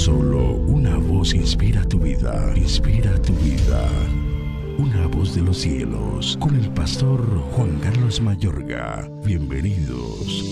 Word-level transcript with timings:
Solo 0.00 0.54
una 0.66 0.96
voz 0.96 1.34
inspira 1.34 1.84
tu 1.84 1.98
vida, 1.98 2.54
inspira 2.56 3.20
tu 3.20 3.34
vida. 3.34 3.86
Una 4.78 5.06
voz 5.08 5.34
de 5.34 5.42
los 5.42 5.58
cielos, 5.58 6.38
con 6.40 6.56
el 6.56 6.70
pastor 6.70 7.20
Juan 7.52 7.78
Carlos 7.82 8.18
Mayorga. 8.22 9.06
Bienvenidos. 9.26 10.42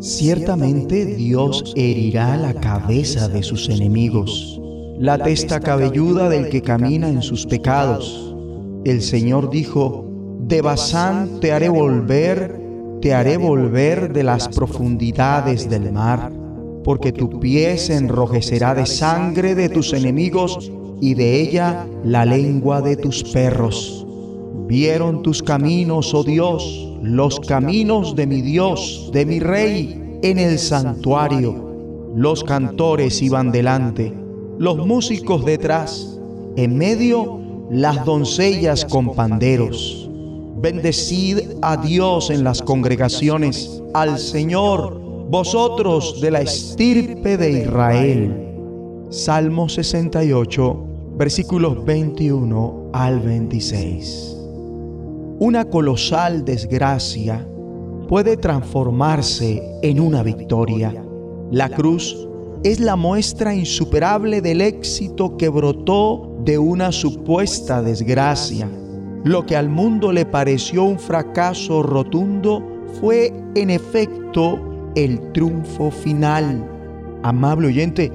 Ciertamente 0.00 1.06
Dios 1.06 1.72
herirá 1.74 2.36
la 2.36 2.52
cabeza 2.52 3.28
de 3.28 3.42
sus 3.42 3.70
enemigos, 3.70 4.60
la 4.98 5.16
testa 5.16 5.58
cabelluda 5.58 6.28
del 6.28 6.50
que 6.50 6.60
camina 6.60 7.08
en 7.08 7.22
sus 7.22 7.46
pecados. 7.46 8.34
El 8.84 9.00
Señor 9.00 9.48
dijo, 9.48 10.06
de 10.40 10.60
Basán 10.60 11.40
te 11.40 11.52
haré 11.52 11.70
volver 11.70 12.65
te 13.00 13.14
haré 13.14 13.36
volver 13.36 14.12
de 14.12 14.22
las 14.22 14.48
profundidades 14.48 15.68
del 15.68 15.92
mar, 15.92 16.32
porque 16.82 17.12
tu 17.12 17.40
pie 17.40 17.76
se 17.78 17.96
enrojecerá 17.96 18.74
de 18.74 18.86
sangre 18.86 19.54
de 19.54 19.68
tus 19.68 19.92
enemigos 19.92 20.70
y 21.00 21.14
de 21.14 21.40
ella 21.40 21.86
la 22.04 22.24
lengua 22.24 22.80
de 22.80 22.96
tus 22.96 23.22
perros. 23.24 24.06
Vieron 24.66 25.22
tus 25.22 25.42
caminos, 25.42 26.14
oh 26.14 26.24
Dios, 26.24 26.96
los 27.02 27.38
caminos 27.40 28.16
de 28.16 28.26
mi 28.26 28.40
Dios, 28.40 29.10
de 29.12 29.26
mi 29.26 29.40
Rey, 29.40 30.18
en 30.22 30.38
el 30.38 30.58
santuario. 30.58 32.12
Los 32.16 32.42
cantores 32.42 33.20
iban 33.20 33.52
delante, 33.52 34.12
los 34.58 34.78
músicos 34.86 35.44
detrás, 35.44 36.18
en 36.56 36.78
medio 36.78 37.40
las 37.70 38.04
doncellas 38.04 38.84
con 38.84 39.14
panderos 39.14 40.05
Bendecid 40.58 41.58
a 41.60 41.76
Dios 41.76 42.30
en 42.30 42.42
las 42.42 42.62
congregaciones, 42.62 43.82
al 43.92 44.18
Señor, 44.18 44.98
vosotros 45.28 46.18
de 46.22 46.30
la 46.30 46.40
estirpe 46.40 47.36
de 47.36 47.60
Israel. 47.60 48.56
Salmo 49.10 49.68
68, 49.68 50.86
versículos 51.18 51.84
21 51.84 52.90
al 52.94 53.20
26. 53.20 54.34
Una 55.40 55.66
colosal 55.66 56.42
desgracia 56.46 57.46
puede 58.08 58.38
transformarse 58.38 59.62
en 59.82 60.00
una 60.00 60.22
victoria. 60.22 61.04
La 61.50 61.68
cruz 61.68 62.26
es 62.64 62.80
la 62.80 62.96
muestra 62.96 63.54
insuperable 63.54 64.40
del 64.40 64.62
éxito 64.62 65.36
que 65.36 65.50
brotó 65.50 66.34
de 66.44 66.56
una 66.56 66.92
supuesta 66.92 67.82
desgracia 67.82 68.70
lo 69.26 69.44
que 69.44 69.56
al 69.56 69.68
mundo 69.68 70.12
le 70.12 70.24
pareció 70.24 70.84
un 70.84 71.00
fracaso 71.00 71.82
rotundo 71.82 72.62
fue 73.00 73.34
en 73.56 73.70
efecto 73.70 74.92
el 74.94 75.32
triunfo 75.32 75.90
final. 75.90 76.64
Amable 77.24 77.66
oyente, 77.66 78.12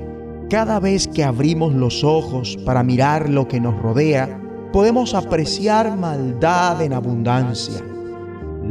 cada 0.50 0.80
vez 0.80 1.10
que 1.10 1.26
abrimos 1.26 1.74
los 1.74 2.06
ojos 2.06 2.58
para 2.66 2.82
mirar 2.82 3.30
lo 3.30 3.46
que 3.46 3.60
nos 3.60 3.78
rodea, 3.82 4.40
podemos 4.72 5.14
apreciar 5.14 5.98
maldad 5.98 6.82
en 6.82 6.94
abundancia. 6.94 7.84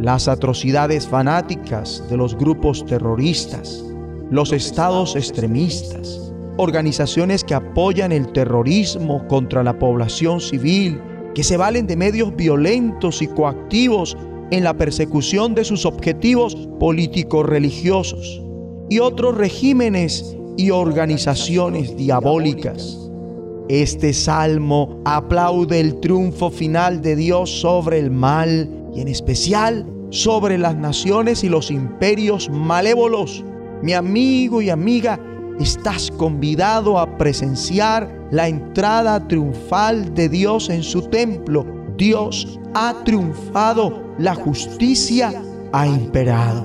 Las 0.00 0.26
atrocidades 0.26 1.06
fanáticas 1.06 2.02
de 2.08 2.16
los 2.16 2.34
grupos 2.38 2.86
terroristas, 2.86 3.84
los 4.30 4.54
estados 4.54 5.14
extremistas, 5.14 6.32
organizaciones 6.56 7.44
que 7.44 7.52
apoyan 7.52 8.12
el 8.12 8.32
terrorismo 8.32 9.28
contra 9.28 9.62
la 9.62 9.78
población 9.78 10.40
civil 10.40 11.02
que 11.34 11.44
se 11.44 11.56
valen 11.56 11.86
de 11.86 11.96
medios 11.96 12.34
violentos 12.34 13.22
y 13.22 13.26
coactivos 13.26 14.16
en 14.50 14.64
la 14.64 14.74
persecución 14.74 15.54
de 15.54 15.64
sus 15.64 15.86
objetivos 15.86 16.56
políticos 16.78 17.46
religiosos 17.46 18.42
y 18.88 18.98
otros 18.98 19.36
regímenes 19.36 20.36
y 20.56 20.70
organizaciones 20.70 21.96
diabólicas. 21.96 22.98
Este 23.68 24.12
salmo 24.12 25.00
aplaude 25.04 25.78
el 25.78 26.00
triunfo 26.00 26.50
final 26.50 27.00
de 27.02 27.14
Dios 27.14 27.60
sobre 27.60 28.00
el 28.00 28.10
mal 28.10 28.68
y 28.94 29.00
en 29.00 29.08
especial 29.08 29.86
sobre 30.10 30.58
las 30.58 30.74
naciones 30.74 31.44
y 31.44 31.48
los 31.48 31.70
imperios 31.70 32.50
malévolos. 32.50 33.44
Mi 33.82 33.92
amigo 33.92 34.60
y 34.60 34.70
amiga, 34.70 35.20
estás 35.60 36.10
convidado 36.10 36.98
a 36.98 37.18
presenciar 37.18 38.10
la 38.30 38.48
entrada 38.48 39.26
triunfal 39.28 40.14
de 40.14 40.28
Dios 40.28 40.70
en 40.70 40.82
su 40.82 41.02
templo. 41.02 41.66
Dios 41.96 42.58
ha 42.74 42.94
triunfado, 43.04 44.14
la 44.18 44.34
justicia 44.34 45.32
ha 45.72 45.86
imperado. 45.86 46.64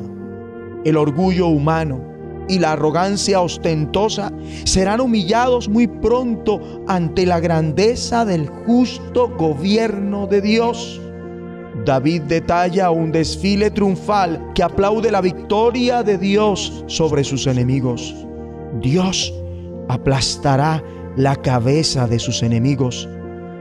El 0.85 0.97
orgullo 0.97 1.47
humano 1.47 1.99
y 2.47 2.59
la 2.59 2.73
arrogancia 2.73 3.41
ostentosa 3.41 4.31
serán 4.63 5.01
humillados 5.01 5.67
muy 5.67 5.87
pronto 5.87 6.83
ante 6.87 7.25
la 7.25 7.39
grandeza 7.39 8.23
del 8.23 8.47
justo 8.47 9.29
gobierno 9.35 10.27
de 10.27 10.41
Dios. 10.41 11.01
David 11.83 12.21
detalla 12.23 12.91
un 12.91 13.11
desfile 13.11 13.71
triunfal 13.71 14.53
que 14.53 14.63
aplaude 14.63 15.11
la 15.11 15.21
victoria 15.21 16.03
de 16.03 16.17
Dios 16.17 16.85
sobre 16.87 17.23
sus 17.23 17.47
enemigos. 17.47 18.25
Dios 18.81 19.33
aplastará 19.87 20.83
la 21.15 21.35
cabeza 21.35 22.07
de 22.07 22.19
sus 22.19 22.43
enemigos. 22.43 23.07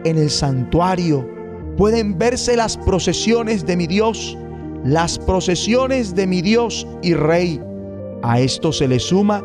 En 0.04 0.18
el 0.18 0.30
santuario 0.30 1.28
pueden 1.76 2.18
verse 2.18 2.56
las 2.56 2.76
procesiones 2.76 3.66
de 3.66 3.76
mi 3.76 3.86
Dios, 3.86 4.36
las 4.84 5.18
procesiones 5.18 6.14
de 6.14 6.26
mi 6.26 6.42
Dios 6.42 6.86
y 7.02 7.14
Rey. 7.14 7.60
A 8.22 8.40
esto 8.40 8.72
se 8.72 8.88
le 8.88 8.98
suma 8.98 9.42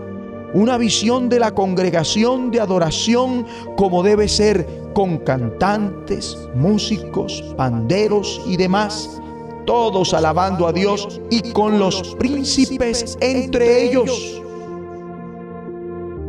una 0.53 0.78
visión 0.78 1.30
de 1.30 1.40
la 1.40 1.53
congregación 1.53 2.52
de 2.52 2.59
adoración 2.59 3.46
como 3.78 4.02
debe 4.02 4.28
ser 4.28 4.66
con 4.94 5.20
cantantes, 5.20 6.36
músicos, 6.56 7.44
panderos 7.56 8.41
y 8.47 8.58
demás, 8.58 9.22
todos 9.66 10.14
alabando 10.14 10.68
a 10.68 10.74
Dios 10.74 11.22
y 11.30 11.52
con 11.52 11.78
los 11.78 12.16
príncipes 12.16 13.18
entre 13.22 13.84
ellos. 13.86 14.41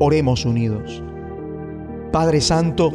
Oremos 0.03 0.47
unidos. 0.47 1.03
Padre 2.11 2.41
Santo, 2.41 2.91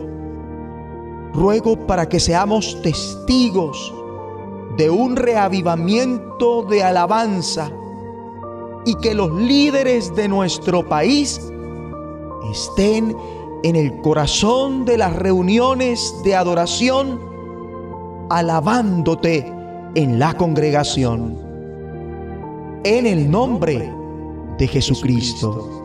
ruego 1.33 1.85
para 1.85 2.09
que 2.09 2.19
seamos 2.19 2.81
testigos 2.81 3.93
de 4.75 4.89
un 4.89 5.15
reavivamiento 5.15 6.63
de 6.63 6.83
alabanza 6.83 7.71
y 8.85 8.95
que 8.95 9.13
los 9.13 9.31
líderes 9.39 10.15
de 10.15 10.27
nuestro 10.27 10.89
país 10.89 11.39
estén 12.51 13.15
en 13.63 13.75
el 13.75 14.01
corazón 14.01 14.83
de 14.83 14.97
las 14.97 15.15
reuniones 15.15 16.11
de 16.23 16.35
adoración, 16.35 17.19
alabándote 18.31 19.45
en 19.93 20.17
la 20.17 20.33
congregación. 20.33 21.37
En 22.83 23.05
el 23.05 23.29
nombre 23.29 23.93
de 24.57 24.67
Jesucristo. 24.67 25.84